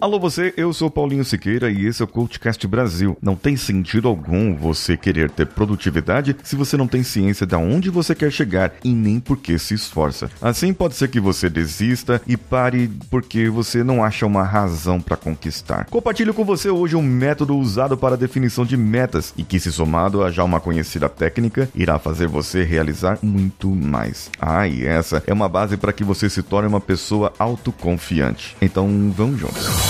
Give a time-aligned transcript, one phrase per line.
[0.00, 3.18] Alô você, eu sou Paulinho Siqueira e esse é o CoachCast Brasil.
[3.20, 7.90] Não tem sentido algum você querer ter produtividade se você não tem ciência de onde
[7.90, 10.30] você quer chegar e nem por que se esforça.
[10.40, 15.18] Assim pode ser que você desista e pare porque você não acha uma razão para
[15.18, 15.84] conquistar.
[15.90, 20.24] Compartilho com você hoje um método usado para definição de metas e que se somado
[20.24, 24.30] a já uma conhecida técnica irá fazer você realizar muito mais.
[24.40, 28.56] Ah, e essa é uma base para que você se torne uma pessoa autoconfiante.
[28.62, 29.89] Então vamos juntos.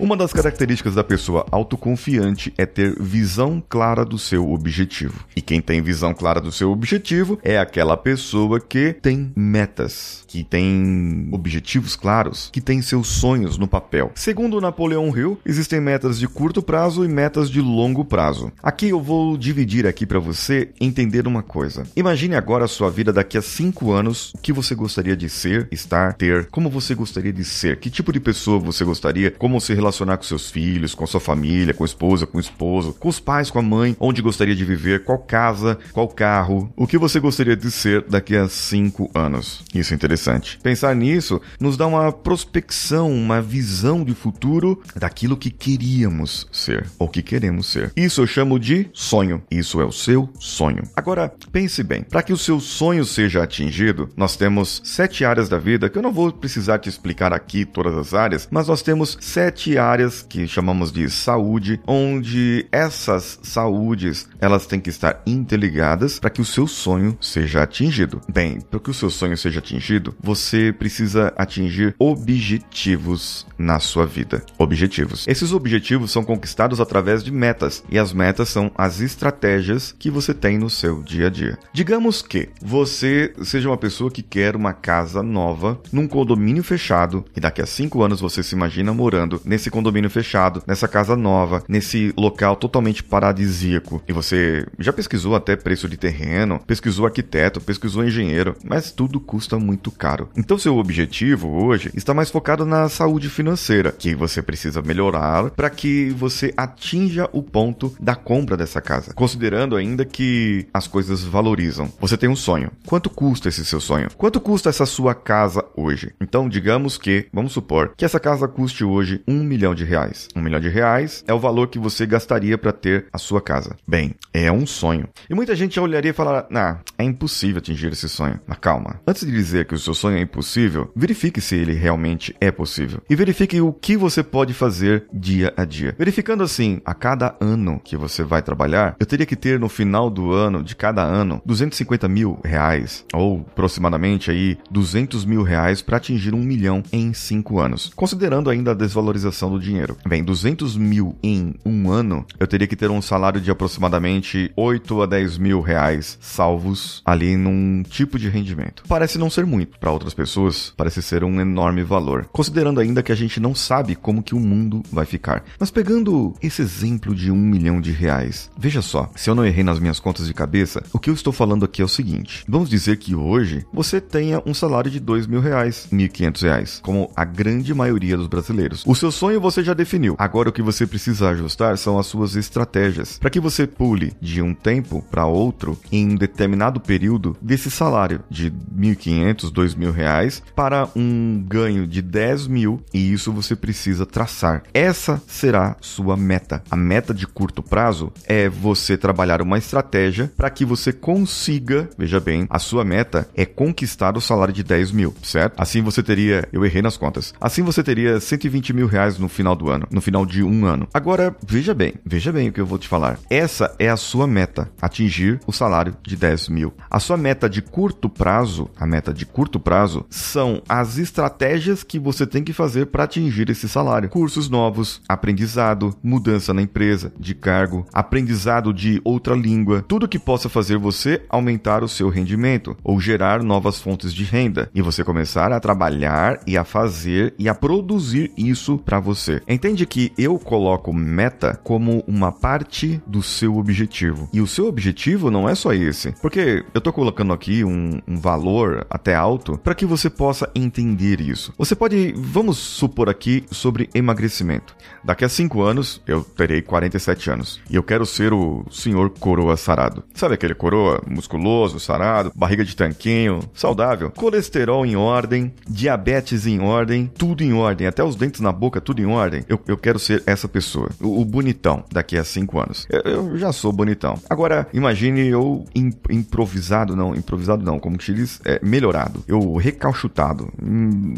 [0.00, 5.26] Uma das características da pessoa autoconfiante é ter visão clara do seu objetivo.
[5.36, 10.42] E quem tem visão clara do seu objetivo é aquela pessoa que tem metas, que
[10.42, 14.10] tem objetivos claros, que tem seus sonhos no papel.
[14.14, 18.50] Segundo Napoleão Hill, existem metas de curto prazo e metas de longo prazo.
[18.62, 21.82] Aqui eu vou dividir aqui para você entender uma coisa.
[21.94, 25.68] Imagine agora a sua vida daqui a cinco anos, o que você gostaria de ser,
[25.70, 29.74] estar, ter, como você gostaria de ser, que tipo de pessoa você gostaria, como se
[29.74, 33.08] relacionar relacionar com seus filhos, com sua família, com a esposa, com o esposo, com
[33.08, 36.96] os pais, com a mãe, onde gostaria de viver, qual casa, qual carro, o que
[36.96, 39.62] você gostaria de ser daqui a cinco anos.
[39.74, 40.58] Isso é interessante.
[40.62, 47.08] Pensar nisso nos dá uma prospecção, uma visão de futuro daquilo que queríamos ser ou
[47.08, 47.92] que queremos ser.
[47.96, 49.42] Isso eu chamo de sonho.
[49.50, 50.84] Isso é o seu sonho.
[50.94, 55.58] Agora, pense bem: para que o seu sonho seja atingido, nós temos sete áreas da
[55.58, 59.18] vida que eu não vou precisar te explicar aqui todas as áreas, mas nós temos
[59.20, 66.30] sete áreas que chamamos de saúde, onde essas saúdes elas têm que estar interligadas para
[66.30, 68.20] que o seu sonho seja atingido.
[68.32, 74.44] Bem, para que o seu sonho seja atingido, você precisa atingir objetivos na sua vida.
[74.58, 75.26] Objetivos.
[75.26, 80.34] Esses objetivos são conquistados através de metas, e as metas são as estratégias que você
[80.34, 81.58] tem no seu dia a dia.
[81.72, 87.40] Digamos que você seja uma pessoa que quer uma casa nova num condomínio fechado e
[87.40, 92.12] daqui a cinco anos você se imagina morando nesse condomínio fechado, nessa casa nova, nesse
[92.16, 94.02] local totalmente paradisíaco.
[94.08, 99.58] E você já pesquisou até preço de terreno, pesquisou arquiteto, pesquisou engenheiro, mas tudo custa
[99.58, 100.28] muito caro.
[100.36, 105.70] Então seu objetivo hoje está mais focado na saúde financeira, que você precisa melhorar para
[105.70, 109.14] que você atinja o ponto da compra dessa casa.
[109.14, 111.92] Considerando ainda que as coisas valorizam.
[112.00, 112.70] Você tem um sonho.
[112.86, 114.08] Quanto custa esse seu sonho?
[114.16, 116.12] Quanto custa essa sua casa hoje?
[116.20, 120.28] Então, digamos que, vamos supor, que essa casa custe hoje um milhão de reais.
[120.34, 123.76] Um milhão de reais é o valor que você gastaria para ter a sua casa.
[123.86, 125.08] Bem, é um sonho.
[125.28, 128.40] E muita gente olharia e falar: nah, é impossível atingir esse sonho.
[128.46, 129.00] Mas calma.
[129.06, 133.02] Antes de dizer que o seu sonho é impossível, verifique se ele realmente é possível.
[133.08, 135.94] E verifique o que você pode fazer dia a dia.
[135.98, 140.08] Verificando assim, a cada ano que você vai trabalhar, eu teria que ter no final
[140.08, 145.96] do ano, de cada ano, 250 mil reais, ou aproximadamente aí 200 mil reais para
[145.96, 147.92] atingir um milhão em cinco anos.
[147.94, 149.96] Considerando ainda a desvalorização do dinheiro.
[150.06, 155.02] Bem, 200 mil em um ano, eu teria que ter um salário de aproximadamente 8
[155.02, 158.82] a 10 mil reais salvos ali num tipo de rendimento.
[158.88, 163.12] Parece não ser muito, para outras pessoas parece ser um enorme valor, considerando ainda que
[163.12, 165.44] a gente não sabe como que o mundo vai ficar.
[165.58, 169.64] Mas pegando esse exemplo de um milhão de reais, veja só, se eu não errei
[169.64, 172.68] nas minhas contas de cabeça, o que eu estou falando aqui é o seguinte: vamos
[172.68, 177.10] dizer que hoje você tenha um salário de dois mil reais, mil quinhentos reais, como
[177.14, 178.84] a grande maioria dos brasileiros.
[178.86, 180.14] O seu sonho você já definiu.
[180.18, 184.42] Agora o que você precisa ajustar são as suas estratégias para que você pule de
[184.42, 190.88] um tempo para outro em um determinado período desse salário de 1.500, 2.000 reais para
[190.94, 194.62] um ganho de 10 mil e isso você precisa traçar.
[194.74, 196.62] Essa será sua meta.
[196.70, 202.20] A meta de curto prazo é você trabalhar uma estratégia para que você consiga, veja
[202.20, 205.54] bem, a sua meta é conquistar o salário de 10 mil, certo?
[205.56, 209.54] Assim você teria, eu errei nas contas, assim você teria 120 mil reais no final
[209.54, 210.88] do ano, no final de um ano.
[210.92, 213.18] Agora, veja bem, veja bem o que eu vou te falar.
[213.28, 216.72] Essa é a sua meta, atingir o salário de 10 mil.
[216.90, 221.98] A sua meta de curto prazo, a meta de curto prazo, são as estratégias que
[221.98, 224.08] você tem que fazer para atingir esse salário.
[224.08, 230.48] Cursos novos, aprendizado, mudança na empresa, de cargo, aprendizado de outra língua, tudo que possa
[230.48, 235.52] fazer você aumentar o seu rendimento ou gerar novas fontes de renda e você começar
[235.52, 239.09] a trabalhar e a fazer e a produzir isso para você.
[239.48, 244.28] Entende que eu coloco meta como uma parte do seu objetivo.
[244.32, 246.12] E o seu objetivo não é só esse.
[246.20, 251.20] Porque eu tô colocando aqui um, um valor até alto para que você possa entender
[251.20, 251.52] isso.
[251.58, 254.74] Você pode, vamos supor aqui sobre emagrecimento.
[255.02, 259.56] Daqui a 5 anos eu terei 47 anos e eu quero ser o senhor coroa
[259.56, 260.04] sarado.
[260.14, 267.06] Sabe aquele coroa musculoso, sarado, barriga de tanquinho, saudável, colesterol em ordem, diabetes em ordem,
[267.06, 269.44] tudo em ordem, até os dentes na boca, tudo em ordem.
[269.48, 272.86] Eu, eu quero ser essa pessoa, o, o bonitão daqui a 5 anos.
[272.90, 274.18] Eu, eu, já sou bonitão.
[274.28, 275.64] Agora, imagine eu
[276.08, 278.40] improvisado, não, improvisado não, como que se diz?
[278.44, 279.24] É, melhorado.
[279.26, 280.50] Eu recalchutado.
[280.62, 281.14] Hum,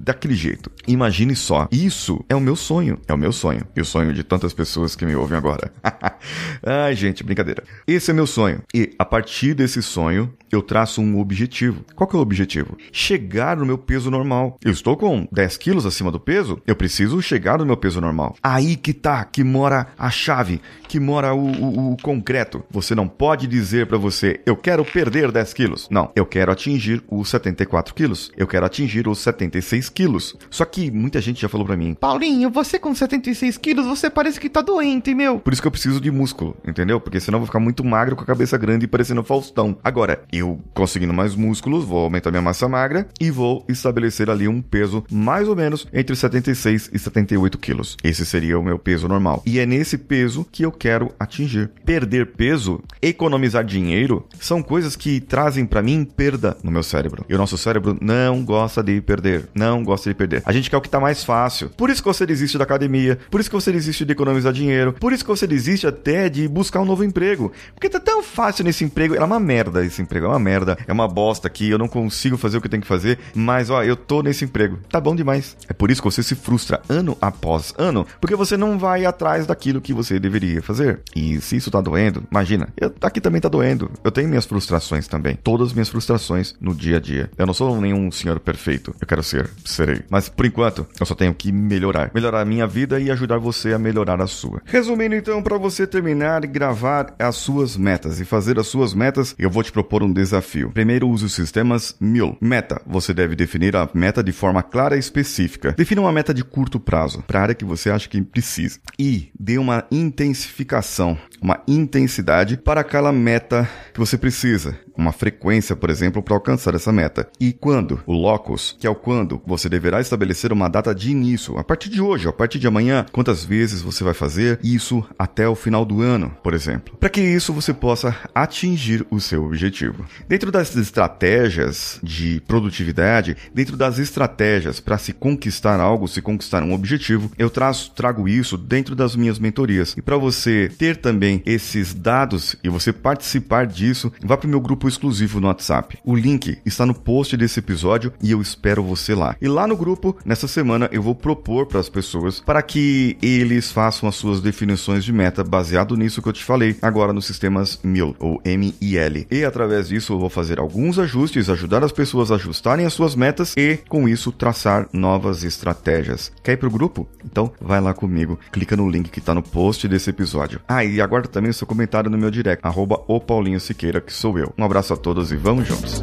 [0.00, 0.70] daquele jeito.
[0.86, 1.68] Imagine só.
[1.70, 2.98] Isso é o meu sonho.
[3.06, 3.66] É o meu sonho.
[3.76, 5.72] E o sonho de tantas pessoas que me ouvem agora.
[6.64, 7.62] Ai, gente, brincadeira.
[7.86, 8.62] Esse é meu sonho.
[8.74, 11.84] E a partir desse sonho, eu traço um objetivo.
[11.94, 12.76] Qual que é o objetivo?
[12.92, 14.58] Chegar no meu peso normal.
[14.64, 18.36] Eu estou com 10 quilos acima do peso, eu preciso chegar no meu peso normal.
[18.42, 22.64] Aí que tá, que mora a chave, que mora o, o, o concreto.
[22.70, 25.88] Você não pode dizer para você, eu quero perder 10 quilos.
[25.90, 28.30] Não, eu quero atingir os 74 quilos.
[28.36, 30.36] Eu quero atingir os 76 quilos.
[30.50, 34.40] Só que muita gente já falou para mim, Paulinho, você com 76 quilos, você parece
[34.40, 35.38] que tá doente, meu.
[35.38, 37.00] Por isso que eu preciso de músculo, entendeu?
[37.00, 39.76] Porque senão eu vou ficar muito magro com a cabeça grande e parecendo Faustão.
[39.82, 44.60] Agora, eu conseguindo mais músculos, vou aumentar minha massa magra e vou estabelecer ali um
[44.60, 47.96] peso mais ou menos entre 76 e 78 quilos.
[48.02, 49.42] Esse seria o meu peso normal.
[49.44, 51.70] E é nesse peso que eu quero atingir.
[51.84, 57.24] Perder peso, economizar dinheiro, são coisas que trazem para mim perda no meu cérebro.
[57.28, 60.42] E o nosso cérebro não gosta de perder, não gosta de perder.
[60.44, 61.70] A gente quer o que tá mais fácil.
[61.70, 64.92] Por isso que você desiste da academia, por isso que você desiste de economizar dinheiro,
[64.92, 67.52] por isso que você desiste até de buscar um novo emprego.
[67.74, 70.92] Porque tá tão fácil nesse emprego, é uma merda esse emprego, é uma merda, é
[70.92, 73.82] uma bosta aqui, eu não consigo fazer o que eu tenho que fazer, mas ó,
[73.82, 74.78] eu tô nesse emprego.
[74.90, 75.56] Tá bom demais.
[75.68, 79.46] É por isso que você se frustra ano após ano, porque você não vai atrás
[79.46, 81.00] daquilo que você deveria fazer.
[81.14, 83.90] E se isso tá doendo, imagina, eu, aqui também tá doendo.
[84.04, 85.36] Eu tenho minhas frustrações também.
[85.36, 87.30] Todas as minhas frustrações no dia a dia.
[87.36, 88.94] Eu não sou nenhum senhor perfeito.
[89.00, 90.02] Eu quero ser, serei.
[90.10, 92.10] Mas por enquanto, eu só tenho que melhorar.
[92.14, 94.60] Melhorar a minha vida e ajudar você a melhorar a sua.
[94.64, 99.34] Resumindo então, para você terminar e gravar as suas metas e fazer as suas metas,
[99.38, 100.70] eu vou te propor um desafio.
[100.70, 102.36] Primeiro, use os sistemas MIL.
[102.40, 102.82] Meta.
[102.86, 105.72] Você deve definir a meta de forma clara e específica.
[105.72, 108.80] Defina uma meta de curto prazo, para a área que você acha que precisa.
[108.98, 115.88] E dê uma intensificação, uma intensidade para aquela meta que você precisa uma frequência, por
[115.88, 117.28] exemplo, para alcançar essa meta.
[117.38, 118.02] E quando?
[118.04, 121.56] O locus, que é o quando, você deverá estabelecer uma data de início.
[121.56, 125.48] A partir de hoje, a partir de amanhã, quantas vezes você vai fazer isso até
[125.48, 126.96] o final do ano, por exemplo.
[126.98, 130.04] Para que isso você possa atingir o seu objetivo.
[130.28, 136.72] Dentro das estratégias de produtividade, dentro das estratégias para se conquistar algo, se conquistar um
[136.72, 139.94] objetivo, eu traço, trago isso dentro das minhas mentorias.
[139.96, 144.60] E para você ter também esses dados e você participar disso, vá para o meu
[144.60, 145.98] grupo exclusivo no WhatsApp.
[146.04, 149.36] O link está no post desse episódio e eu espero você lá.
[149.40, 153.70] E lá no grupo, nessa semana, eu vou propor para as pessoas para que eles
[153.70, 157.78] façam as suas definições de meta baseado nisso que eu te falei agora nos sistemas
[157.82, 159.26] MIL ou M-I-L.
[159.30, 163.14] E através disso eu vou fazer alguns ajustes, ajudar as pessoas a ajustarem as suas
[163.14, 166.32] metas e com isso traçar novas estratégias.
[166.42, 167.08] Quer ir pro grupo?
[167.24, 170.60] Então vai lá comigo, clica no link que está no post desse episódio.
[170.68, 174.12] Ah, e aguarda também o seu comentário no meu direct, arroba o Paulinho Siqueira, que
[174.12, 174.52] sou eu.
[174.56, 176.02] Um abraço a todos e vamos juntos.